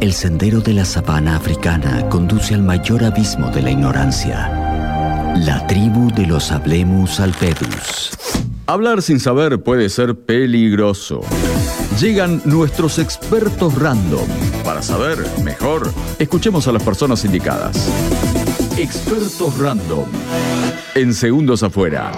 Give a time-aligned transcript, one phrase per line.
[0.00, 5.34] El sendero de la sabana africana conduce al mayor abismo de la ignorancia.
[5.36, 8.12] La tribu de los Hablemus alpedus.
[8.68, 11.22] Hablar sin saber puede ser peligroso.
[12.00, 14.28] Llegan nuestros expertos random.
[14.64, 15.90] Para saber mejor,
[16.20, 17.90] escuchemos a las personas indicadas.
[18.78, 20.06] Expertos random.
[20.94, 22.12] En segundos afuera.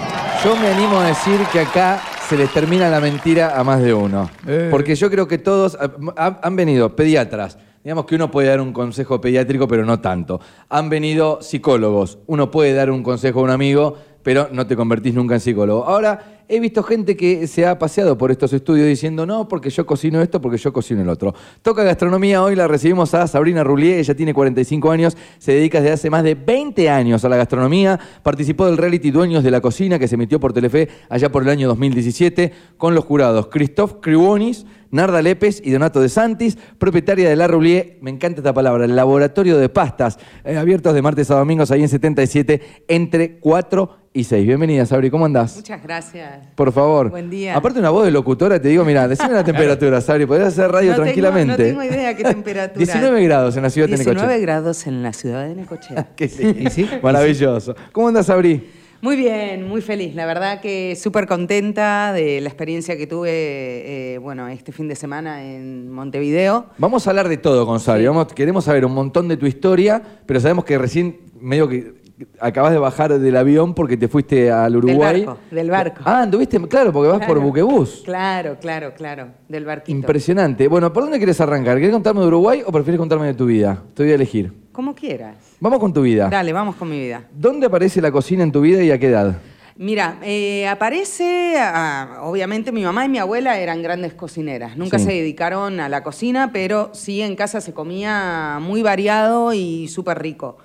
[0.45, 3.95] Yo me animo a decir que acá se les termina la mentira a más de
[3.95, 4.31] uno.
[4.47, 4.69] Eh.
[4.71, 7.57] Porque yo creo que todos ah, han, han venido pediatras.
[7.83, 10.41] Digamos que uno puede dar un consejo pediátrico, pero no tanto.
[10.69, 12.19] Han venido psicólogos.
[12.27, 15.85] Uno puede dar un consejo a un amigo, pero no te convertís nunca en psicólogo.
[15.85, 19.87] Ahora, he visto gente que se ha paseado por estos estudios diciendo, no, porque yo
[19.87, 21.33] cocino esto, porque yo cocino el otro.
[21.63, 25.93] Toca gastronomía, hoy la recibimos a Sabrina Roulier, ella tiene 45 años, se dedica desde
[25.93, 30.01] hace más de 20 años a la gastronomía, participó del reality Dueños de la Cocina
[30.01, 34.67] que se emitió por Telefe allá por el año 2017 con los jurados Christoph Cribonis,
[34.91, 38.97] Narda Lépez y Donato de Santis, propietaria de La Roulier, me encanta esta palabra, el
[38.97, 44.25] laboratorio de pastas, eh, abiertos de martes a domingos ahí en 77, entre 4 y
[44.25, 44.47] 6.
[44.47, 45.57] Bienvenida, Sabri, ¿cómo andás?
[45.57, 46.40] Muchas gracias.
[46.55, 47.11] Por favor.
[47.11, 47.57] Buen día.
[47.57, 50.91] Aparte una voz de locutora, te digo, mira, decime la temperatura, Sabri, podés hacer radio
[50.91, 51.73] No tengo- tranquilamente.
[51.73, 52.79] no tengo idea qué temperatura.
[52.85, 54.39] 19 grados en la ciudad de 19 Necochea.
[54.41, 56.09] grados en la ciudad de Necochea.
[56.17, 57.75] Que sí, Maravilloso.
[57.93, 58.69] ¿Cómo andas, Sabri?
[59.03, 60.15] Muy bien, muy feliz.
[60.15, 64.95] La verdad que súper contenta de la experiencia que tuve, eh, bueno, este fin de
[64.95, 66.67] semana en Montevideo.
[66.77, 68.07] Vamos a hablar de todo con Sabri.
[68.07, 71.95] Vamos, queremos saber un montón de tu historia, pero sabemos que recién medio que
[72.41, 75.25] acabas de bajar del avión porque te fuiste al Uruguay.
[75.25, 76.03] barco, del barco.
[76.05, 78.03] Ah, anduviste, claro, porque vas por buquebús.
[78.05, 79.91] Claro, claro, claro, del barquito.
[79.97, 80.69] Impresionante.
[80.69, 81.77] Bueno, ¿por dónde quieres arrancar?
[81.79, 83.83] ¿Quieres contarme de Uruguay o prefieres contarme de tu vida?
[83.95, 84.53] Te voy a elegir.
[84.73, 85.37] Como quieras.
[85.61, 86.29] Vamos con tu vida.
[86.29, 87.25] Dale, vamos con mi vida.
[87.33, 89.37] ¿Dónde aparece la cocina en tu vida y a qué edad?
[89.77, 95.07] Mira, eh, aparece, ah, obviamente mi mamá y mi abuela eran grandes cocineras, nunca Sí.
[95.07, 100.19] se dedicaron a la cocina, pero sí en casa se comía muy variado y súper
[100.21, 100.59] rico.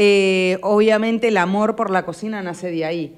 [0.00, 3.16] Eh, obviamente el amor por la cocina nace de ahí.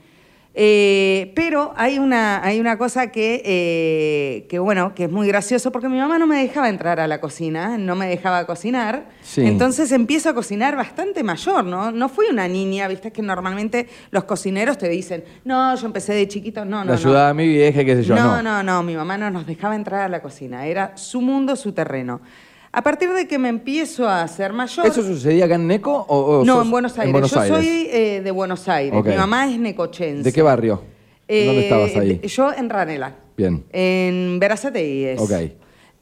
[0.54, 5.70] Eh, pero hay una, hay una cosa que, eh, que, bueno, que es muy gracioso
[5.72, 9.10] porque mi mamá no me dejaba entrar a la cocina, no me dejaba cocinar.
[9.20, 9.42] Sí.
[9.42, 11.92] Entonces empiezo a cocinar bastante mayor, ¿no?
[11.92, 16.26] No fui una niña, viste que normalmente los cocineros te dicen, no, yo empecé de
[16.28, 16.84] chiquito, no, no.
[16.84, 16.92] la no.
[16.94, 18.16] ayudaba a mi vieja, qué sé yo.
[18.16, 21.56] No, no, no, mi mamá no nos dejaba entrar a la cocina, era su mundo,
[21.56, 22.22] su terreno.
[22.72, 24.86] A partir de que me empiezo a hacer mayor...
[24.86, 27.12] ¿Eso sucedía acá en Neco o, o no, sos- en Buenos Aires.
[27.12, 27.56] Buenos yo Aires?
[27.58, 28.96] soy eh, de Buenos Aires.
[28.98, 29.06] Ok.
[29.08, 30.22] Mi mamá es necochense.
[30.22, 30.76] ¿De qué barrio?
[30.76, 32.20] ¿Dónde Eh, estabas ahí?
[32.24, 33.16] Yo en Ranela.
[33.36, 33.64] Bien.
[33.72, 35.20] En Verazategui es.
[35.20, 35.32] Ok.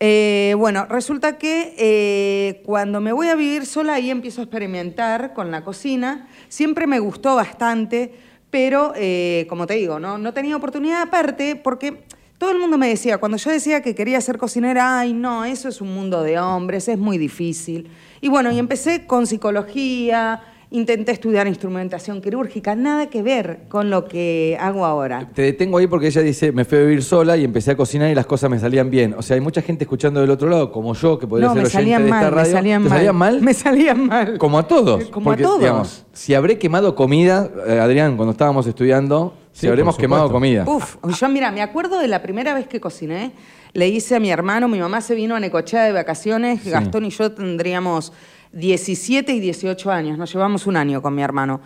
[0.01, 5.33] Eh, bueno, resulta que eh, cuando me voy a vivir sola ahí empiezo a experimentar
[5.35, 6.29] con la cocina.
[6.49, 8.13] Siempre me gustó bastante,
[8.51, 10.19] pero eh, como te digo, ¿no?
[10.19, 12.05] no tenía oportunidad aparte porque
[12.39, 15.69] todo el mundo me decía, cuando yo decía que quería ser cocinera, ay no, eso
[15.69, 17.91] es un mundo de hombres, es muy difícil.
[18.21, 20.41] Y bueno, y empecé con psicología,
[20.71, 25.29] intenté estudiar instrumentación quirúrgica, nada que ver con lo que hago ahora.
[25.35, 28.11] Te detengo ahí porque ella dice, me fui a vivir sola y empecé a cocinar
[28.11, 29.15] y las cosas me salían bien.
[29.17, 31.63] O sea, hay mucha gente escuchando del otro lado, como yo, que podría No, ser
[31.63, 32.53] me oyente salían de esta mal, me radio.
[32.53, 32.99] salían ¿Te mal.
[32.99, 33.41] salían mal?
[33.43, 34.39] Me salían mal.
[34.39, 35.05] Como a todos.
[35.07, 35.59] Como Porque, a todos.
[35.61, 40.31] digamos, si habré quemado comida, eh, Adrián, cuando estábamos estudiando, si Sí, habremos por quemado
[40.31, 40.63] comida.
[40.69, 43.33] Uf, yo mira, me acuerdo de la primera vez que cociné,
[43.73, 46.71] le hice a mi hermano, mi mamá se vino a Necochea de vacaciones, Sí.
[46.71, 48.13] Gastón y yo tendríamos
[48.53, 51.61] 17 y 18 años, nos llevamos un año con mi hermano.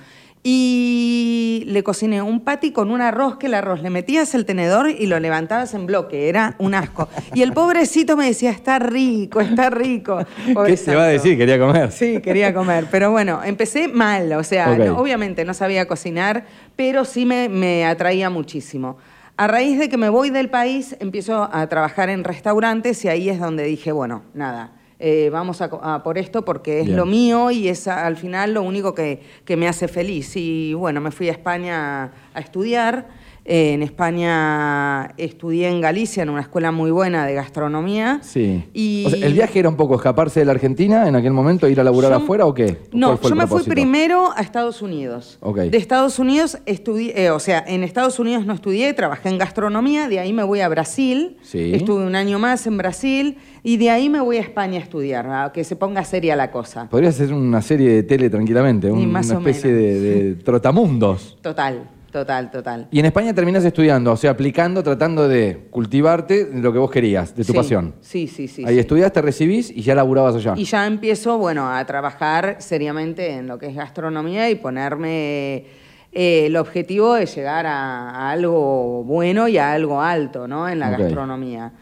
[0.45, 4.91] Y le cociné un patty con un arroz que el arroz le metías el tenedor
[4.91, 7.09] y lo levantabas en bloque, era un asco.
[7.35, 10.19] Y el pobrecito me decía, está rico, está rico.
[10.53, 11.39] Pobre ¿Qué te va a decir?
[11.39, 11.93] Quería comer.
[11.93, 17.05] Sí, quería comer, pero bueno, empecé mal, o sea, no- obviamente no sabía cocinar, pero
[17.05, 18.97] sí me, me atraía muchísimo.
[19.37, 23.29] A raíz de que me voy del país, empiezo a trabajar en restaurantes y ahí
[23.29, 24.73] es donde dije, bueno, nada,
[25.05, 26.97] eh, vamos a, a por esto porque es Bien.
[26.97, 30.37] lo mío y es al final lo único que, que me hace feliz.
[30.37, 33.09] Y bueno, me fui a España a estudiar.
[33.45, 38.21] Eh, en España estudié en Galicia, en una escuela muy buena de gastronomía.
[38.23, 38.65] Sí.
[38.73, 41.69] Y O sea, ¿El viaje era un poco escaparse de la Argentina en aquel momento,
[41.69, 42.79] ir a laburar Yo- afuera o qué?
[42.93, 45.39] No, ¿Cuál fue yo me fui primero a Estados Unidos.
[45.41, 45.59] Ok.
[45.59, 50.09] De Estados Unidos estudié, eh, o sea, en Estados Unidos no estudié, trabajé en gastronomía,
[50.09, 51.75] de ahí me voy a Brasil, Sí.
[51.75, 55.27] estuve un año más en Brasil y de ahí me voy a España a estudiar,
[55.29, 56.89] a que se ponga seria la cosa.
[56.89, 61.39] Podría ser una serie de tele tranquilamente, un- más una especie de trotamundos.
[61.43, 62.87] Total, total, total.
[62.93, 67.35] Y en España terminas estudiando, o sea, aplicando, tratando de cultivarte lo que vos querías,
[67.35, 67.95] de tu Sí, pasión.
[68.01, 68.63] Sí, sí, sí.
[68.65, 68.81] Ahí sí.
[68.81, 70.55] estudias, te recibís y ya laburabas allá.
[70.57, 75.65] Y ya empiezo, bueno, a trabajar seriamente en lo que es gastronomía y ponerme
[76.13, 80.69] eh, el objetivo de llegar a, a algo bueno y a algo alto, ¿no?
[80.69, 81.73] En la gastronomía.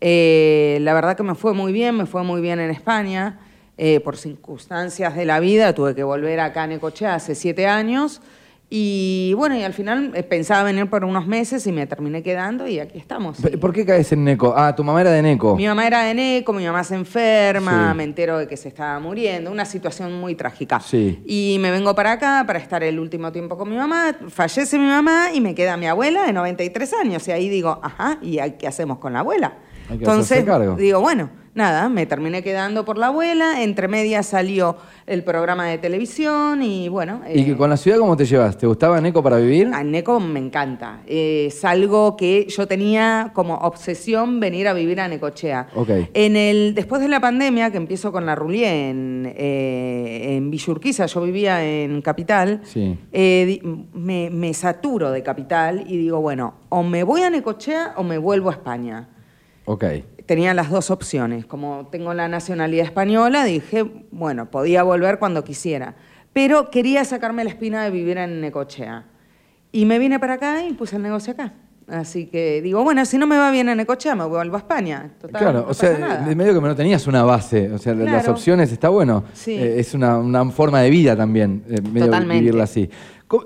[0.00, 3.38] Eh, la verdad que me fue muy bien, me fue muy bien en España.
[3.82, 8.20] Eh, por circunstancias de la vida tuve que volver acá a Necochea hace siete años.
[8.72, 12.68] Y bueno, y al final eh, pensaba venir por unos meses y me terminé quedando
[12.68, 13.38] y aquí estamos.
[13.60, 14.54] ¿Por qué caes en Neco?
[14.56, 15.56] Ah, tu mamá era de Neco.
[15.56, 17.96] Mi mamá era de Neco, mi mamá se enferma, Sí.
[17.96, 20.78] me entero de que se estaba muriendo, una situación muy trágica.
[20.78, 21.20] Sí.
[21.26, 24.86] Y me vengo para acá para estar el último tiempo con mi mamá, fallece mi
[24.86, 27.26] mamá y me queda mi abuela de 93 años.
[27.26, 29.54] Y ahí digo, ajá, ¿y qué hacemos con la abuela?
[29.90, 30.76] Hay que Entonces, cargo.
[30.76, 34.76] digo, bueno, nada, me terminé quedando por la abuela, entre medias salió
[35.06, 37.22] el programa de televisión y bueno...
[37.28, 38.56] ¿Y eh, que con la ciudad cómo te llevas?
[38.56, 39.68] ¿Te gustaba Neco para vivir?
[39.74, 41.00] a Neco me encanta.
[41.08, 45.66] Eh, es algo que yo tenía como obsesión venir a vivir a Necochea.
[46.14, 50.70] En el, después de la pandemia, que empiezo con la Rulié en, eh, en Villa
[50.72, 52.96] Urquiza, yo vivía en Capital, Sí.
[53.10, 53.60] eh,
[53.92, 58.18] me, me saturo de Capital y digo, bueno, o me voy a Necochea o me
[58.18, 59.08] vuelvo a España.
[59.64, 59.84] Ok.
[60.26, 61.46] Tenía las dos opciones.
[61.46, 65.94] Como tengo la nacionalidad española, dije, bueno, podía volver cuando quisiera.
[66.32, 69.06] Pero quería sacarme la espina de vivir en Necochea.
[69.72, 71.52] Y me vine para acá y puse el negocio acá.
[71.88, 75.10] Así que digo, bueno, si no me va bien en Necochea, me vuelvo a España.
[75.20, 76.24] Total, claro, no o sea, nada.
[76.24, 79.24] de medio que no tenías una base, o sea, las opciones está bueno.
[79.32, 79.54] Sí.
[79.54, 82.40] Eh, es una, una forma de vida también, eh, medio Totalmente.
[82.42, 82.88] vivirla así.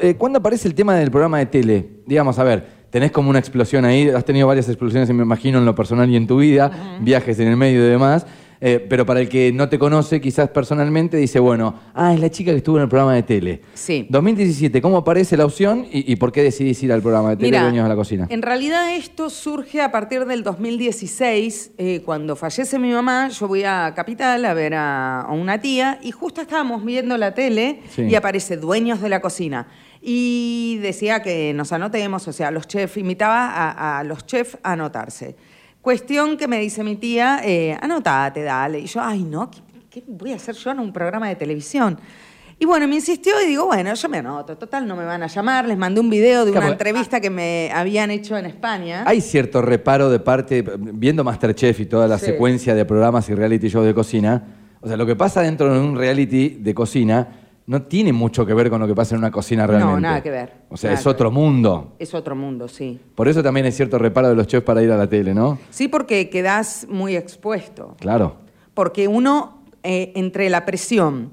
[0.00, 1.88] Eh, ¿Cuándo aparece el tema del programa de tele?
[2.06, 5.64] Digamos, a ver, tenés como una explosión ahí, has tenido varias explosiones, me imagino, en
[5.64, 6.70] lo personal y en tu vida,
[7.00, 8.25] viajes en el medio y demás.
[8.61, 12.31] eh, pero para el que no te conoce, quizás personalmente, dice, bueno, ah, es la
[12.31, 13.61] chica que estuvo en el programa de tele.
[13.75, 14.06] Sí.
[14.08, 17.49] 2017, ¿cómo aparece la opción y, y por qué decidís ir al programa de tele
[17.49, 18.26] Mira, Dueños de la Cocina?
[18.31, 23.64] En realidad esto surge a partir del 2016, eh, cuando fallece mi mamá, yo voy
[23.64, 28.02] a Capital a ver a, a una tía y justo estábamos viendo la tele Sí.
[28.02, 29.67] y aparece Dueños de la Cocina.
[30.06, 34.73] Y decía que nos anotemos, o sea, los chefs, invitaba a, a los chefs a
[34.73, 35.35] anotarse.
[35.81, 38.81] Cuestión que me dice mi tía, eh, anotate, dale.
[38.81, 39.61] Y yo, ay, no, ¿qué,
[39.91, 41.99] qué voy a hacer yo en un programa de televisión?
[42.59, 45.27] Y bueno, me insistió y digo, bueno, yo me anoto, total, no me van a
[45.27, 45.67] llamar.
[45.67, 49.05] Les mandé un video de una Claro, entrevista que me habían hecho en España.
[49.07, 52.27] Hay cierto reparo de parte, viendo Masterchef y toda la Sí.
[52.27, 54.45] secuencia de programas y reality shows de cocina,
[54.83, 57.29] o sea, lo que pasa dentro de un reality de cocina
[57.66, 60.00] no tiene mucho que ver con lo que pasa en una cocina realmente.
[60.00, 61.94] nada que ver, O sea, es otro mundo.
[61.99, 63.00] Es otro mundo, sí.
[63.14, 65.58] Por eso también hay cierto reparo de los chefs para ir a la tele, ¿no?
[65.70, 67.96] Sí, porque quedás muy expuesto.
[67.99, 68.37] Claro.
[68.75, 71.31] Porque uno, eh, entre la presión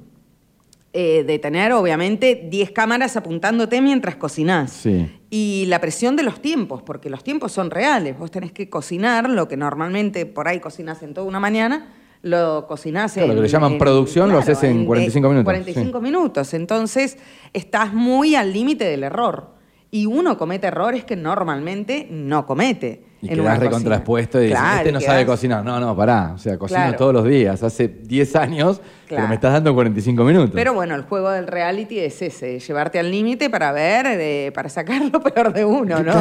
[0.93, 4.71] eh, de tener, obviamente, 10 cámaras apuntándote mientras cocinás.
[4.71, 5.09] Sí.
[5.29, 8.17] Y la presión de los tiempos, porque los tiempos son reales.
[8.19, 11.93] Vos tenés que cocinar lo que normalmente por ahí cocinás en toda una mañana,
[12.23, 13.35] lo cocinás Claro, en...
[13.35, 16.53] lo que le llaman producción, lo haces en 45 minutos, 45 minutos.
[16.53, 17.17] Entonces,
[17.53, 19.59] estás muy al límite del error.
[19.93, 23.03] Y uno comete errores que normalmente no comete.
[23.21, 23.69] Y en quedás una cocina.
[23.69, 25.65] recontraexpuesto y dices, Claro, este no sabe cocinar.
[25.65, 26.31] No, no, pará.
[26.33, 26.97] O sea, cocino Claro.
[26.97, 28.81] todos los días, hace 10 años,
[29.15, 30.51] pero me estás dando 45 minutos.
[30.53, 34.69] Pero bueno, el juego del reality es ese, llevarte al límite para ver, eh, para
[34.69, 36.13] sacar lo peor de uno, ¿no?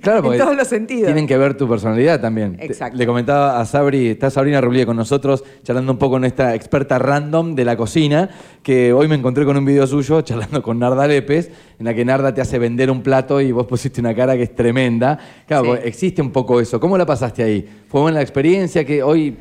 [0.00, 1.06] Claro, porque en todos los sentidos.
[1.06, 2.56] Tienen que ver tu personalidad también.
[2.60, 2.96] Exacto.
[2.96, 6.98] Le comentaba a Sabri, está Sabrina Rulier con nosotros, charlando un poco con esta experta
[6.98, 8.30] random de la cocina,
[8.62, 12.04] que hoy me encontré con un video suyo charlando con Narda Lépez, en la que
[12.04, 15.18] Narda te hace vender un plato y vos pusiste una cara que es tremenda.
[15.46, 15.80] Claro, Sí.
[15.84, 16.78] existe un poco eso.
[16.80, 17.68] ¿Cómo la pasaste ahí?
[17.88, 19.36] ¿Fue buena la experiencia que hoy,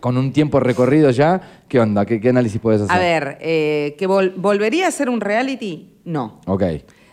[0.00, 2.04] con un tiempo recorrido ya, qué onda?
[2.06, 2.96] ¿Qué, qué análisis puedes hacer?
[2.96, 5.94] A ver, eh, ¿que vol- volvería a ser un reality?
[6.04, 6.40] No.
[6.46, 6.62] Ok.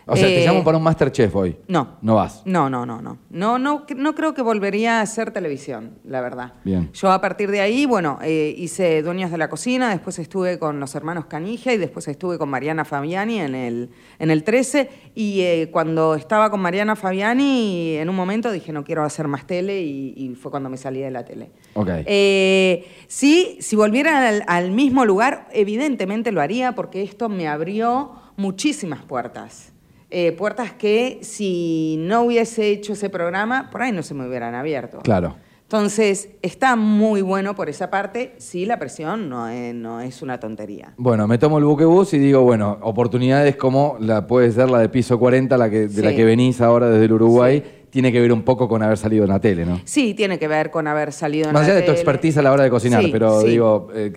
[0.08, 1.58] O sea, te Eh, llamo para un Masterchef hoy.
[1.68, 1.98] No.
[2.02, 2.44] No vas.
[2.46, 3.18] No, no, no, no.
[3.32, 6.54] No, no, no creo que volvería a hacer televisión, la verdad.
[6.64, 6.92] Bien.
[6.94, 10.80] Yo a partir de ahí, bueno, eh, hice Dueños de la Cocina, después estuve con
[10.80, 14.90] los hermanos Canija y después estuve con Mariana Fabiani en el, en el 13.
[15.16, 19.48] Y eh, cuando estaba con Mariana Fabiani, en un momento dije, no quiero hacer más
[19.48, 21.50] tele y, y fue cuando me salí de la tele.
[21.74, 21.90] Ok.
[22.06, 28.12] Eh, sí, si volviera al, al mismo lugar, evidentemente lo haría porque esto me abrió
[28.38, 29.72] muchísimas puertas.
[30.18, 34.56] Eh, puertas que si no hubiese hecho ese programa, por ahí no se me hubieran
[34.56, 35.00] abierto.
[35.00, 35.36] Claro.
[35.64, 38.34] Entonces, está muy bueno por esa parte.
[38.38, 40.94] Sí, la presión no es, no es una tontería.
[40.96, 44.88] Bueno, me tomo el buquebús y digo, bueno, oportunidades como la puede ser la de
[44.88, 48.32] piso 40, la que, de la que venís ahora desde el Uruguay, tiene que ver
[48.32, 49.82] un poco con haber salido en la tele, ¿no?
[49.84, 51.98] Sí, tiene que ver con haber salido en Más la allá de tu tele.
[51.98, 54.14] expertise a la hora de cocinar, Sí, pero digo, eh,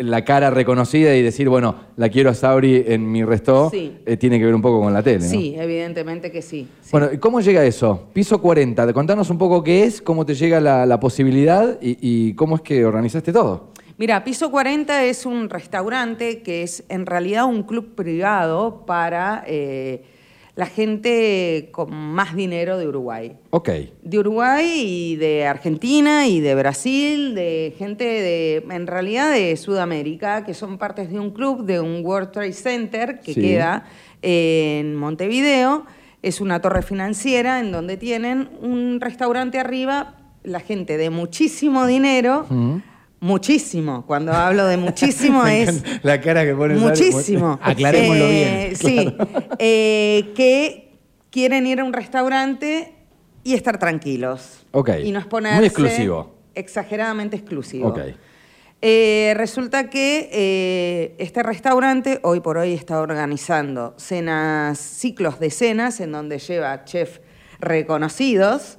[0.00, 3.96] la cara reconocida y decir, bueno, la quiero a Sabri en mi resto, Sí.
[4.06, 5.30] eh, tiene que ver un poco con la tele, ¿no?
[5.30, 6.68] Sí, evidentemente que sí.
[6.80, 6.88] sí.
[6.92, 8.08] Bueno, ¿y ¿cómo llega eso?
[8.12, 12.34] Piso 40, contanos un poco qué es, cómo te llega la, la posibilidad y, y
[12.34, 13.72] cómo es que organizaste todo.
[13.98, 20.02] Mira, Piso 40 es un restaurante que es en realidad un club privado para eh,
[20.54, 23.36] la gente con más dinero de Uruguay.
[23.50, 23.70] Ok.
[24.02, 30.44] De Uruguay y de Argentina y de Brasil, de gente de, en realidad de Sudamérica,
[30.44, 33.40] que son partes de un club, de un World Trade Center que Sí.
[33.40, 33.86] queda
[34.20, 35.86] en Montevideo.
[36.22, 42.46] Es una torre financiera en donde tienen un restaurante arriba, la gente de muchísimo dinero,
[43.22, 44.04] muchísimo.
[44.06, 46.86] Cuando hablo de muchísimo es la cara que pone Sari.
[46.88, 47.58] muchísimo.
[47.62, 48.76] Aclarémoslo Eh, bien.
[48.76, 49.16] Sí,
[49.58, 50.98] eh, que
[51.30, 52.92] quieren ir a un restaurante
[53.44, 54.66] y estar tranquilos.
[54.72, 54.90] Ok.
[55.04, 55.56] Y no exponerse.
[55.58, 56.34] Muy exclusivo.
[56.54, 57.88] Exageradamente exclusivo.
[57.88, 58.00] Ok.
[58.84, 66.10] Eh, resulta que este restaurante hoy por hoy está organizando cenas, ciclos de cenas en
[66.10, 67.20] donde lleva chefs
[67.62, 68.76] reconocidos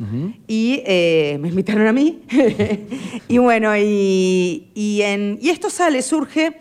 [0.48, 2.22] y eh, me invitaron a mí.
[3.28, 6.58] y bueno, y, y en- y esto sale, surge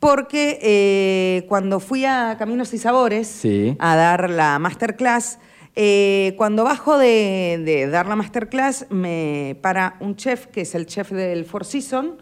[0.00, 3.76] porque eh, cuando fui a Caminos y Sabores Sí.
[3.78, 5.38] a dar la masterclass,
[5.76, 10.86] eh, cuando bajo de, de dar la masterclass, me para un chef, que es el
[10.86, 12.12] chef del Four Seasons,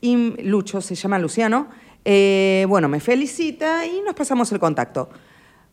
[0.00, 1.68] y Lucho, se llama Luciano,
[2.68, 5.10] bueno, me felicita y nos pasamos el contacto.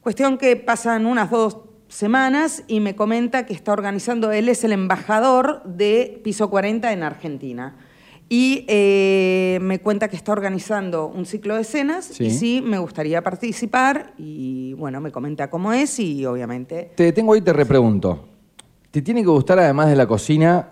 [0.01, 1.57] Cuestión que pasan unas dos
[1.87, 7.03] semanas y me comenta que está organizando, él es el embajador de Piso 40 en
[7.03, 7.75] Argentina.
[8.27, 12.25] Y eh, me cuenta que está organizando un ciclo de cenas Sí.
[12.25, 16.91] y sí, me gustaría participar y bueno, me comenta cómo es y obviamente...
[16.95, 18.27] Te tengo ahí, te repregunto.
[18.89, 20.69] ¿Te tiene que gustar, además de la cocina,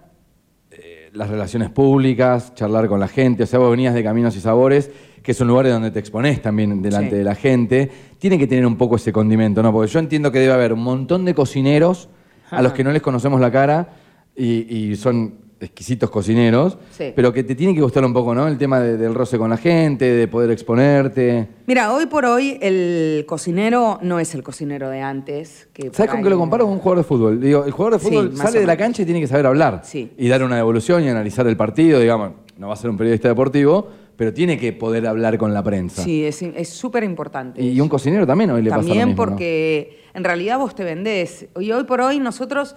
[1.14, 3.44] las relaciones públicas, charlar con la gente?
[3.44, 4.92] O sea, vos venías de Caminos y Sabores,
[5.22, 7.16] que es un lugar donde te exponés también delante Sí.
[7.18, 7.92] de la gente.
[8.18, 9.72] Tiene que tener un poco ese condimento, ¿no?
[9.72, 12.10] Porque yo entiendo que debe haber un montón de cocineros
[12.52, 13.90] a los que no les conocemos la cara
[14.36, 17.14] y, y son exquisitos cocineros, Sí.
[17.16, 18.48] pero que te tiene que gustar un poco, ¿no?
[18.48, 21.48] El tema de- del roce con la gente, de poder exponerte.
[21.66, 25.68] Mira, hoy por hoy el cocinero no es el cocinero de antes.
[25.74, 26.66] Que ¿Sabes con qué lo comparo?
[26.66, 27.40] Con un jugador de fútbol.
[27.42, 29.82] Digo, el jugador de fútbol sale de la cancha y tiene que saber hablar.
[29.84, 30.12] Sí.
[30.18, 32.32] Y dar una devolución y analizar el partido, digamos.
[32.58, 36.04] No va a ser un periodista deportivo, pero tiene que poder hablar con la prensa.
[36.04, 37.62] Sí, es súper importante.
[37.64, 39.30] Y, y un cocinero también hoy le pasa lo También mismo, ¿no?
[39.32, 41.48] porque en realidad vos te vendés.
[41.60, 42.76] Y hoy por hoy nosotros,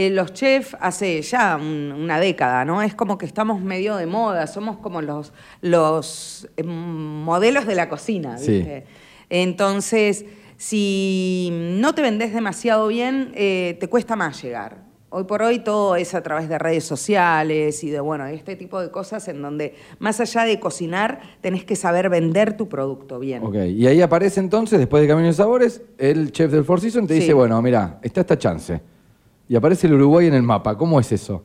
[0.00, 2.82] eh, los chefs, hace ya un- una década, ¿no?
[2.82, 7.88] Es como que estamos medio de moda, somos como los, los eh, modelos de la
[7.88, 8.64] cocina, Sí.
[9.30, 10.24] Entonces,
[10.56, 14.86] si no te vendés demasiado bien, eh, te cuesta más llegar.
[15.10, 18.80] Hoy por hoy todo es a través de redes sociales y de, bueno, este tipo
[18.80, 23.42] de cosas en donde, más allá de cocinar, tenés que saber vender tu producto bien.
[23.42, 27.08] Ok, y ahí aparece entonces, después de Camino de Sabores, el chef del Four Seasons
[27.08, 27.20] te Sí.
[27.20, 28.80] dice, bueno, mira, está esta chance.
[29.48, 30.76] Y aparece el Uruguay en el mapa.
[30.76, 31.42] ¿Cómo es eso?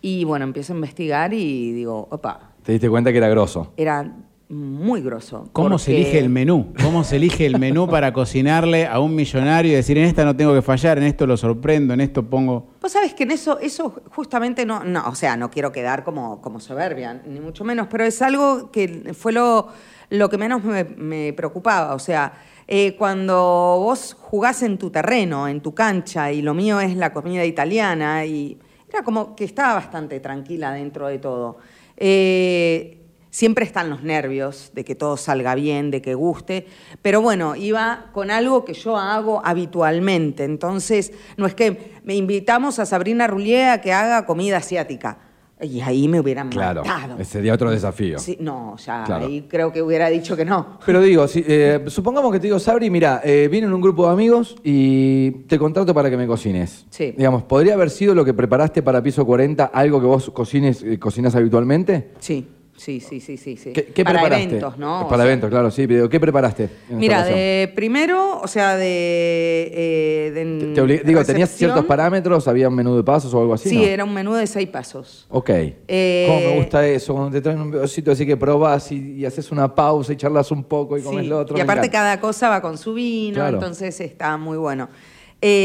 [0.00, 3.72] Y bueno, empiezo a investigar y digo, opa, Te diste cuenta que era grosso.
[3.76, 4.12] era
[4.48, 5.48] muy grosso.
[5.52, 6.72] ¿Cómo se elige el menú?
[6.80, 10.36] ¿Cómo se elige el menú para cocinarle a un millonario y decir, en esta no
[10.36, 12.68] tengo que fallar, en esto lo sorprendo, en esto pongo...
[12.80, 16.40] Vos sabés que en eso, eso justamente no, no, o sea, no quiero quedar como,
[16.42, 19.66] como soberbia, ni mucho menos, pero es algo que fue lo,
[20.10, 21.94] lo que menos me, me preocupaba.
[21.94, 22.34] O sea,
[22.68, 27.12] eh, cuando vos jugás en tu terreno, en tu cancha, y lo mío es la
[27.12, 28.58] comida italiana, y
[28.88, 31.58] era como que estaba bastante tranquila dentro de todo.
[31.96, 32.96] Eh,
[33.36, 36.66] Siempre están los nervios de que todo salga bien, de que guste,
[37.02, 40.44] pero bueno, iba con algo que yo hago habitualmente.
[40.44, 45.18] Entonces, no es que me invitamos a Sabrina Roulier a que haga comida asiática.
[45.58, 47.14] Y ahí me hubieran Claro, matado.
[47.18, 48.18] ese sería otro desafío.
[48.18, 49.24] Sí, no, ya Claro.
[49.26, 50.78] ahí creo que hubiera dicho que no.
[50.84, 54.12] Pero digo, si, eh, supongamos que te digo, Sabri, mira, eh, vienen un grupo de
[54.12, 56.84] amigos y te contrato para que me cocines.
[56.90, 57.14] Sí.
[57.16, 60.98] Digamos, ¿podría haber sido lo que preparaste para Piso 40 algo que vos cocines, eh,
[60.98, 62.10] cocinas habitualmente?
[62.18, 62.46] Sí,
[62.76, 63.56] sí, sí, sí, sí.
[63.56, 63.72] sí.
[63.72, 64.44] ¿Qué, qué Para preparaste?
[64.44, 65.00] eventos, ¿no?
[65.02, 65.86] O Para sea, eventos, claro, sí.
[65.86, 66.68] pero ¿Qué preparaste?
[66.90, 69.70] Mira, de primero, o sea, de...
[69.72, 72.46] eh, de Te- te obli- digo, ¿tenías ciertos parámetros?
[72.48, 73.68] ¿Había un menú de pasos o algo así?
[73.68, 73.82] Sí, no?
[73.84, 75.26] era un menú de seis pasos.
[75.30, 75.50] Ok.
[75.88, 77.14] Eh, ¿Cómo me gusta eso?
[77.14, 80.50] Cuando te traen un pedacito así que probás y, y haces una pausa y charlas
[80.50, 81.56] un poco y comes Sí, lo otro.
[81.56, 83.54] Y aparte cada cosa va con su vino, Claro.
[83.56, 84.88] entonces está muy bueno.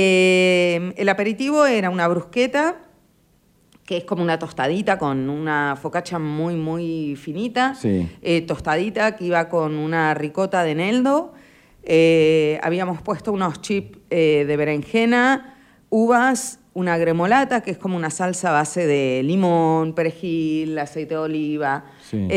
[0.03, 2.75] Eh, el aperitivo era una brusqueta,
[3.91, 7.75] que es como una tostadita con una focacha muy, muy finita.
[7.75, 8.07] Sí.
[8.21, 11.33] Eh, tostadita que iba con una ricota de eneldo.
[11.83, 15.57] Eh, habíamos puesto unos chips eh, de berenjena,
[15.89, 21.19] uvas, una gremolata, que es como una salsa a base de limón, perejil, aceite de
[21.19, 21.83] oliva.
[22.01, 22.27] Sí.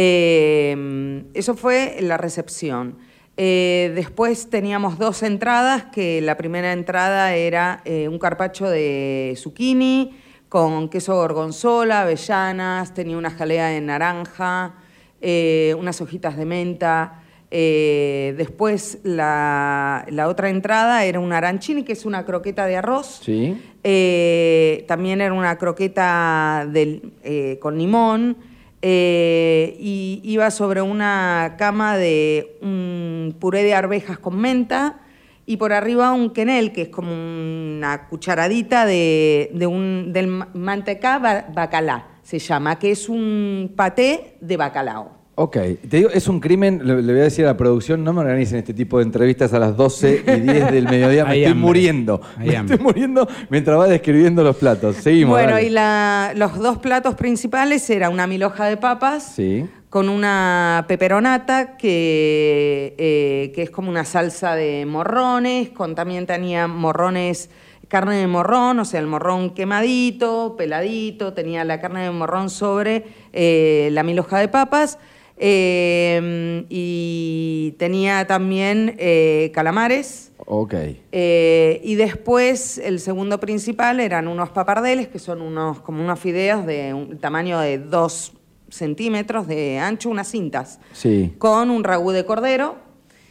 [1.34, 2.98] Eso fue la recepción.
[3.36, 10.23] Después teníamos dos entradas, que la primera entrada era un carpacho de zucchini
[10.54, 14.74] con queso gorgonzola, avellanas, tenía una jalea de naranja,
[15.20, 17.20] eh, unas hojitas de menta,
[17.56, 23.20] Eh, después la, la otra entrada era un arancini, que es una croqueta de arroz.
[23.22, 23.56] Sí.
[23.84, 28.36] Eh, también era una croqueta del- eh, con limón.
[28.82, 35.00] y iba sobre una cama de un puré de arvejas con menta.
[35.46, 40.48] Y por arriba un quenel, que es como una cucharadita de, de un, del ma-
[40.54, 45.23] mantecá ba- bacalá, se llama, que es un paté de bacalao.
[45.36, 45.54] Ok,
[45.90, 48.20] te digo, es un crimen, le, le voy a decir a la producción, no me
[48.20, 51.52] organicen este tipo de entrevistas a las 12 y 10 del mediodía, me Hay estoy
[51.52, 51.66] hambre.
[51.66, 52.20] muriendo.
[52.38, 52.74] Hay me hambre.
[52.76, 54.94] estoy muriendo mientras va describiendo los platos.
[54.96, 55.32] Seguimos.
[55.34, 55.66] Bueno, dale.
[55.66, 59.66] y la- los dos platos principales era una milhoja de papas Sí.
[59.90, 66.68] con una peperonata que, eh, que es como una salsa de morrones, con también tenía
[66.68, 67.50] morrones,
[67.88, 73.04] carne de morrón, o sea, el morrón quemadito, peladito, tenía la carne de morrón sobre
[73.32, 74.98] eh, la milhoja de papas.
[75.36, 80.32] Eh, y tenía también eh, calamares.
[80.46, 80.74] Ok.
[81.12, 86.66] Eh, y después el segundo principal eran unos papardeles, que son unos como unos fideos
[86.66, 88.32] de un tamaño de 2
[88.68, 91.34] centímetros de ancho, unas cintas, Sí.
[91.38, 92.76] con un ragú de cordero.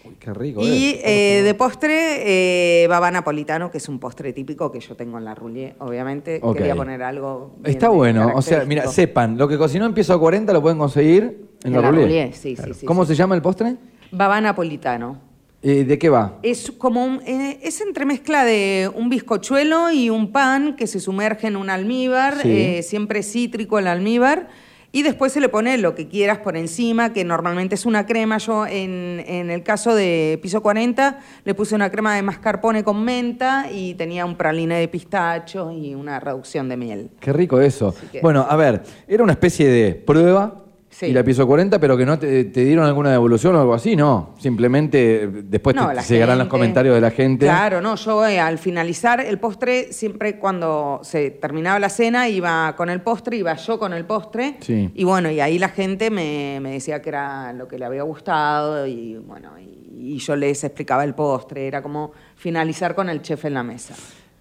[0.06, 0.62] Uy, qué rico.
[0.62, 1.40] Y eh.
[1.40, 5.24] eh, de postre, eh, baba napolitano, que es un postre típico que yo tengo en
[5.26, 6.40] la roulier, obviamente.
[6.42, 6.58] Ok.
[6.58, 7.56] Quería poner algo.
[7.60, 10.78] bien Está bueno, o sea, mira, sepan, lo que cocinó en piso 40 lo pueden
[10.78, 11.92] conseguir en, En la
[12.34, 13.10] sí, sí, sí, ¿Cómo sí.
[13.10, 13.76] se llama el postre?
[14.12, 15.18] Baba napolitano.
[15.62, 16.40] Eh, ¿De qué va?
[16.44, 21.48] Es como un, eh, es entremezcla de un bizcochuelo y un pan que se sumerge
[21.48, 22.50] en un almíbar, Sí.
[22.52, 24.50] eh, siempre cítrico el almíbar,
[24.92, 28.38] y después se le pone lo que quieras por encima, que normalmente es una crema.
[28.40, 33.04] Yo en, en el caso de piso 40 le puse una crema de mascarpone con
[33.04, 37.10] menta y tenía un praline de pistacho y una reducción de miel.
[37.22, 37.96] Qué rico eso.
[38.12, 40.63] que- Bueno, a ver, era una especie de prueba
[40.94, 41.08] Sí.
[41.08, 43.96] y la piso 40, pero que no te, te dieron alguna devolución o algo así,
[43.96, 44.36] no.
[44.38, 47.46] Simplemente eh, después No, te llegarán los comentarios de la gente.
[47.46, 52.76] Claro, no, yo eh, al finalizar el postre, siempre cuando se terminaba la cena, iba
[52.76, 54.58] con el postre, iba yo con el postre.
[54.62, 54.92] Sí.
[54.94, 58.04] Y bueno, y ahí la gente me, me decía que era lo que le había
[58.04, 61.68] gustado y bueno, y, y yo les explicaba el postre.
[61.68, 63.96] Era como finalizar con el chef en la mesa.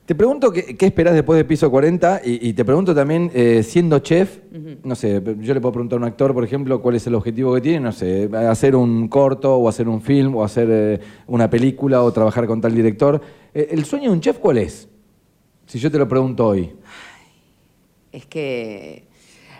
[0.05, 3.63] Te pregunto qué, qué esperás después de piso 40 y, y te pregunto también, eh,
[3.63, 4.41] siendo chef,
[4.83, 7.55] no sé, yo le puedo preguntar a un actor, por ejemplo, cuál es el objetivo
[7.55, 11.49] que tiene, no sé, hacer un corto o hacer un film o hacer eh, una
[11.49, 13.21] película o trabajar con tal director.
[13.55, 14.89] Eh, ¿El sueño de un chef cuál es?
[15.67, 16.73] Si yo te lo pregunto hoy.
[18.11, 19.07] Es que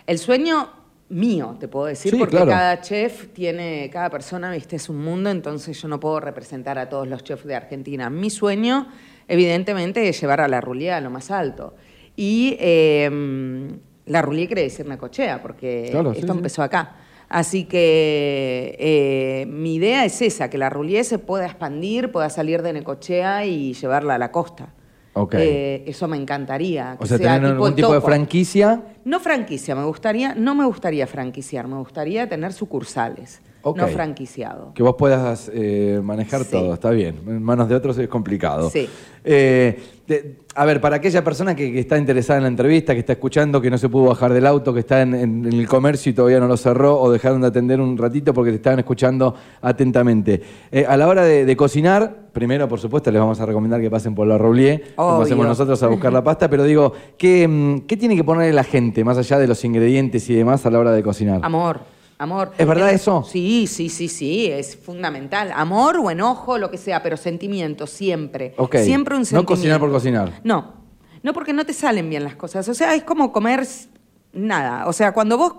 [0.05, 0.67] el sueño
[1.13, 2.51] mío, te puedo decir, Sí, porque claro.
[2.51, 6.89] cada chef tiene, cada persona, viste, es un mundo, entonces yo no puedo representar a
[6.89, 8.09] todos los chefs de Argentina.
[8.09, 8.87] Mi sueño,
[9.27, 11.75] evidentemente, es llevar a la Rulier a lo más alto.
[12.15, 13.69] Y eh,
[14.05, 16.37] la Rulier quiere decir Necochea, porque Claro, esto sí.
[16.37, 16.95] empezó acá.
[17.29, 22.61] Así que eh, mi idea es esa, que la Rulier se pueda expandir, pueda salir
[22.61, 24.73] de Necochea y llevarla a la costa.
[25.13, 25.35] Ok.
[25.37, 26.95] Eh, eso me encantaría.
[26.97, 28.81] que O sea, tener algún tipo de franquicia.
[29.05, 34.73] No franquicia, me gustaría, no me gustaría franquiciar, me gustaría tener sucursales, No franquiciado.
[34.73, 36.51] Que vos puedas eh, manejar Sí.
[36.51, 37.15] todo, está bien.
[37.27, 38.69] En manos de otros es complicado.
[38.69, 38.89] Sí.
[39.23, 42.99] Eh, de- a ver, para aquella persona que, que está interesada en la entrevista, que
[42.99, 45.67] está escuchando, que no se pudo bajar del auto, que está en, en- en el
[45.67, 48.79] comercio y todavía no lo cerró, o dejaron de atender un ratito porque te estaban
[48.79, 50.41] escuchando atentamente.
[50.71, 53.89] Eh, a la hora de, de cocinar, primero, por supuesto, les vamos a recomendar que
[53.89, 57.79] pasen por la Roulier, como hacemos nosotros a buscar la pasta, pero digo, ¿qué, mm,
[57.87, 60.79] ¿qué tiene que ponerle la gente, más allá de los ingredientes y demás, a la
[60.79, 61.39] hora de cocinar?
[61.43, 61.79] Amor,
[62.17, 62.51] amor.
[62.57, 63.23] ¿Es verdad Eh, eso?
[63.23, 65.51] Sí, sí, sí, sí, es fundamental.
[65.55, 68.53] Amor o enojo, lo que sea, pero sentimiento, siempre.
[68.57, 68.77] Ok.
[68.77, 69.47] Siempre un No sentimiento.
[69.53, 70.39] cocinar por cocinar.
[70.43, 70.73] No,
[71.21, 72.67] no porque no te salen bien las cosas.
[72.69, 73.65] O sea, es como comer
[74.33, 74.87] nada.
[74.87, 75.53] O sea, cuando vos...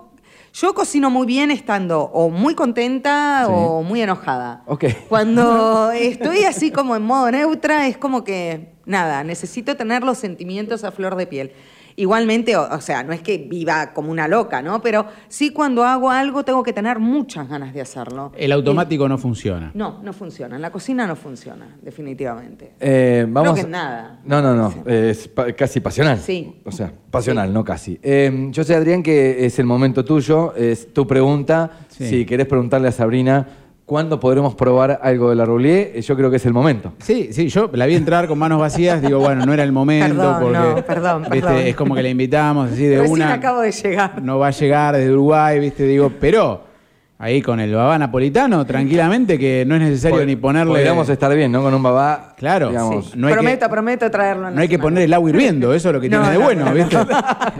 [0.57, 3.51] Yo cocino muy bien estando o muy contenta Sí.
[3.53, 4.63] o muy enojada.
[4.67, 4.85] Ok.
[5.09, 10.85] Cuando estoy así como en modo neutra, es como que, nada, necesito tener los sentimientos
[10.85, 11.51] a flor de piel.
[11.97, 14.81] Igualmente, o, o sea, no es que viva como una loca, ¿no?
[14.81, 18.33] Pero sí cuando hago algo tengo que tener muchas ganas de hacerlo.
[18.37, 19.71] El automático no funciona.
[19.73, 20.57] No, no funciona.
[20.57, 22.73] En la cocina no funciona, definitivamente.
[22.79, 24.19] Eh, vamos Creo que nada.
[24.25, 24.73] No, no, no.
[24.89, 26.19] Es pa- casi pasional.
[26.19, 26.55] Sí.
[26.65, 27.97] O sea, pasional, no casi.
[28.03, 31.79] Eh, yo sé, Adrián, que es el momento tuyo, es tu pregunta.
[31.89, 32.07] Sí.
[32.09, 33.47] Si querés preguntarle a Sabrina
[33.85, 36.93] cuándo podremos probar algo de la Roulier, eh, yo creo que es el momento.
[36.99, 40.15] Sí, sí, yo la vi entrar con manos vacías, digo, bueno, no era el momento
[40.15, 41.41] Perdón, porque no, perdón, ¿viste?
[41.41, 41.57] perdón.
[41.57, 44.21] es como que la invitamos así de Recién una acabo de llegar.
[44.21, 45.83] no va a llegar desde Uruguay, ¿viste?
[45.83, 46.61] Digo, pero
[47.17, 50.73] Ahí con el babá napolitano, tranquilamente, que no es necesario Pod- ni ponerle.
[50.73, 51.61] Podríamos estar bien, ¿no?
[51.63, 52.33] Con un babá.
[52.35, 52.67] Claro.
[52.69, 53.05] digamos.
[53.05, 53.11] Sí.
[53.15, 54.49] No hay prometo, que- prometo traerlo.
[54.49, 56.39] en No hay que poner el agua hirviendo, eso es lo que No, tiene de
[56.39, 56.97] no, bueno, no, ¿viste?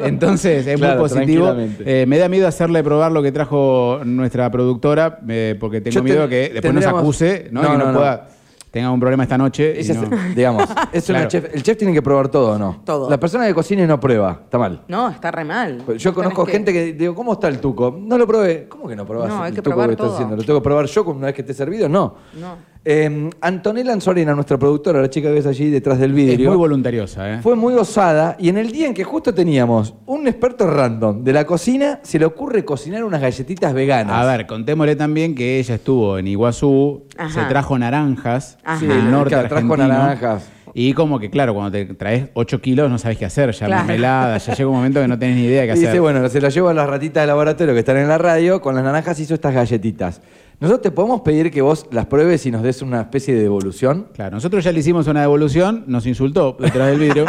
[0.04, 1.56] Entonces es Claro, muy positivo.
[1.86, 6.04] Eh, me da miedo hacerle probar lo que trajo nuestra productora, eh, porque tengo Yo
[6.04, 7.62] miedo ten- que después nos acuse, ¿no?
[7.62, 7.98] No, y no, no, no.
[7.98, 8.28] pueda,
[8.76, 9.74] tenga un problema esta noche.
[9.80, 11.30] y no- digamos, es una Claro.
[11.30, 11.56] chef.
[11.56, 12.82] El chef tiene que probar todo, ¿no?
[12.84, 13.10] Todo.
[13.10, 14.82] La persona que cocina y no prueba, está mal.
[14.90, 15.78] No, está re mal.
[15.98, 17.98] Yo Vos conozco tenés gente que digo, ¿cómo está el tuco?
[17.98, 18.68] No lo probé.
[18.68, 20.16] ¿Cómo que no probás No, hay el que tuco probar que estás todo.
[20.16, 20.36] haciendo?
[20.36, 21.88] ¿Lo tengo que probar yo una vez que esté servido?
[21.88, 22.16] No.
[22.38, 22.75] No.
[22.88, 26.58] Eh, Antonella Anzorena, nuestra productora, la chica que ves allí detrás del es vidrio, muy
[26.58, 27.40] voluntariosa, ¿eh?
[27.42, 31.34] fue muy osada y en el día en que justo teníamos un experto random de
[31.34, 34.14] la cocina, se le ocurre cocinar unas galletitas veganas.
[34.14, 37.42] A ver, contémosle también que ella estuvo en Iguazú, Ajá.
[37.44, 38.86] se trajo naranjas Ajá.
[38.86, 39.88] del norte Claro, trajo argentino.
[39.98, 40.52] naranjas.
[40.78, 43.86] Y como que, claro, cuando te traes 8 kilos no sabes qué hacer, ya Claro.
[43.86, 45.88] mermelada, ya llega un momento que no tenés ni idea qué Y hacer.
[45.88, 48.62] dice, bueno, se la llevo a las ratitas de laboratorio que están en la radio,
[48.62, 50.22] con las naranjas hizo estas galletitas.
[50.60, 54.08] Nosotros te podemos pedir que vos las pruebes y nos des una especie de devolución.
[54.14, 57.26] Claro, nosotros ya le hicimos una devolución, nos insultó detrás del vidrio.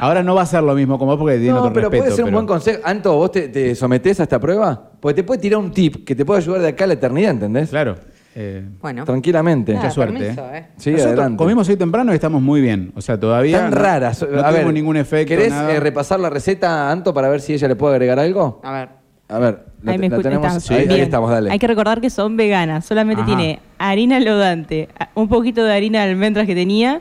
[0.00, 2.02] Ahora no va a ser lo mismo como vos porque tiene No, otro pero respeto.
[2.04, 2.80] puede ser un pero- buen consejo.
[2.84, 4.90] Anto, ¿vos te, te sometés a esta prueba?
[5.00, 7.32] Porque te puede tirar un tip que te puede ayudar de acá a la eternidad,
[7.32, 7.68] ¿entendés?
[7.70, 7.96] Claro.
[8.34, 9.04] eh, Bueno.
[9.04, 9.74] Tranquilamente.
[9.74, 10.58] Mucha suerte, permiso, eh.
[10.58, 10.66] eh.
[10.76, 11.36] Sí, nosotros adelante.
[11.38, 12.92] comimos hoy temprano y estamos muy bien.
[12.96, 13.58] O sea, todavía.
[13.58, 14.26] Tan no- raras.
[14.28, 15.28] No, a ver, ningún efecto.
[15.28, 15.72] ¿Querés nada.
[15.72, 18.60] eh, repasar la receta, Anto, para ver si ella le puede agregar algo?
[18.64, 19.01] A ver.
[19.32, 20.56] A ver, la, Ahí me la escuchan, tenemos.
[20.56, 20.70] estamos.
[20.70, 21.00] Ahí, ahí Bien.
[21.00, 21.50] estamos, dale.
[21.50, 22.84] Hay que recordar que son veganas.
[22.84, 23.26] Solamente Ajá.
[23.34, 27.00] tiene harina lodante, a- un poquito de harina de almendras que tenía,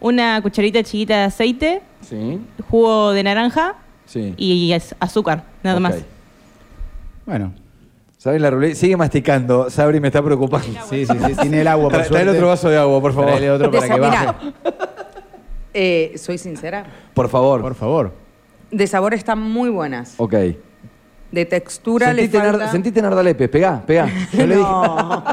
[0.00, 3.74] una cucharita chiquita de aceite, Sí, jugo de naranja
[4.06, 4.34] sí.
[4.36, 5.82] y az- azúcar, nada Ok.
[5.82, 5.94] más.
[7.26, 7.52] Bueno,
[8.16, 8.76] ¿Sabes la ruleta?
[8.76, 9.68] Sigue masticando.
[9.68, 10.68] Sabri me está preocupando.
[10.88, 11.34] sí, sí, sí.
[11.40, 12.10] Tiene el agua, por suerte.
[12.12, 13.30] Traele otro vaso de agua, por favor.
[13.30, 14.26] Traele otro para De que baje.
[15.74, 16.86] eh, soy sincera.
[17.14, 17.60] Por favor.
[17.62, 18.12] Por favor.
[18.70, 20.14] De sabor están muy buenas.
[20.18, 20.34] Ok.
[21.32, 22.70] De textura le falta...
[22.70, 24.06] sentite Nardalepes, pegá, pegá.
[24.32, 24.68] Yo le dije.
[24.68, 25.24] No.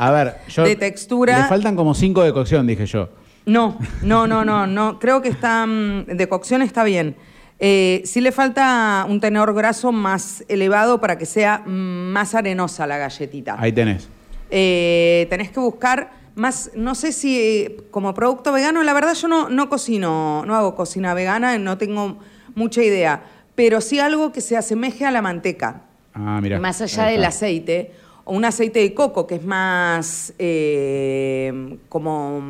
[0.00, 0.62] A ver, yo.
[0.64, 3.08] De textura- Le faltan como 5 de cocción, dije yo.
[3.46, 4.98] No, no, no, no, no.
[5.00, 7.16] Creo que está mm, de cocción está bien.
[7.58, 12.98] Eh, sí le falta un tenor graso más elevado para que sea más arenosa la
[12.98, 13.56] galletita.
[13.58, 14.08] Ahí tenés.
[14.50, 19.26] Eh, tenés que buscar más, no sé si eh, como producto vegano, la verdad yo
[19.26, 22.18] no, no cocino, no hago cocina vegana, no tengo
[22.54, 23.22] mucha idea,
[23.58, 25.82] pero sí algo que se asemeje a la manteca.
[26.14, 26.60] Ah, mira.
[26.60, 27.90] Más allá del aceite,
[28.22, 32.40] o un aceite de coco que es más, eh, como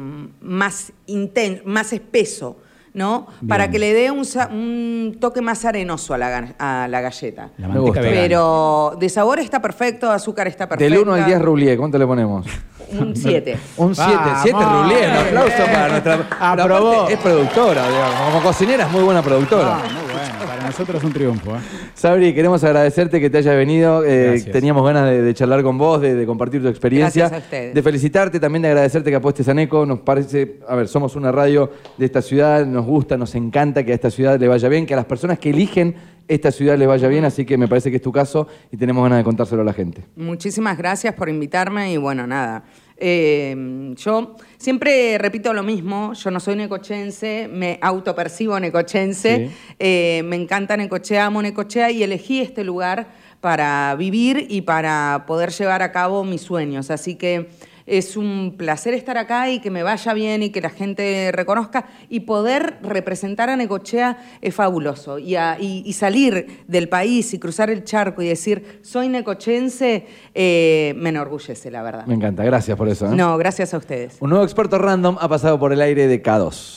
[0.42, 2.58] más intenso, más espeso,
[2.92, 3.26] ¿no?
[3.40, 3.48] Bien.
[3.48, 7.52] Para que le dé un, toque más arenoso a la, a la galleta.
[7.56, 8.20] La Me manteca vegana.
[8.20, 10.92] Pero de sabor está perfecto, de azúcar está perfecto.
[10.92, 12.44] Del 1 al 10 Roulier, ¿cuánto le ponemos?
[12.92, 13.58] Un 7.
[13.78, 14.38] Un 7, Vamos.
[14.42, 15.10] 7 Roulier.
[15.10, 15.72] Un aplauso Bien.
[15.72, 16.26] para nuestra.
[16.38, 17.08] Aprobó.
[17.08, 18.20] Es productora, digamos.
[18.30, 19.78] Como cocinera es muy buena productora.
[19.78, 20.07] Ah,
[20.68, 21.56] nosotros es un triunfo.
[21.56, 21.60] ¿eh?
[21.94, 24.04] Sabri, queremos agradecerte que te hayas venido.
[24.04, 27.28] eh, teníamos ganas de, de charlar con vos, de, de compartir tu experiencia.
[27.28, 27.74] Gracias a ustedes.
[27.74, 29.84] De felicitarte, también de agradecerte que apuestes a Neco.
[29.84, 33.92] Nos parece, a ver, somos una radio de esta ciudad, nos gusta, nos encanta que
[33.92, 35.96] a esta ciudad le vaya bien, que a las personas que eligen
[36.28, 39.02] esta ciudad les vaya bien, así que me parece que es tu caso y tenemos
[39.02, 40.04] ganas de contárselo a la gente.
[40.14, 42.64] Muchísimas gracias por invitarme y bueno, nada.
[43.00, 49.56] Eh, yo siempre repito lo mismo, yo no soy necochense, me autopercibo necochense, Sí.
[49.78, 53.06] eh, me encanta Necochea, amo Necochea y elegí este lugar
[53.40, 56.90] para vivir y para poder llevar a cabo mis sueños.
[56.90, 57.48] Así que
[57.88, 61.86] es un placer estar acá y que me vaya bien y que la gente reconozca
[62.08, 65.18] y poder representar a Necochea es fabuloso.
[65.18, 70.06] Y, a- y- y salir del país y cruzar el charco y decir soy necochense
[70.34, 72.06] eh, me enorgullece, la verdad.
[72.06, 73.06] Me encanta, gracias por eso.
[73.06, 73.14] ¿eh?
[73.16, 74.16] No, gracias a ustedes.
[74.20, 76.76] Un nuevo experto random ha pasado por el aire de K2.